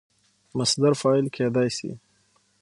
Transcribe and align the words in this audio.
مصدر 0.57 0.93
فاعل 1.01 1.25
کېدای 1.35 1.69
سي. 1.77 1.89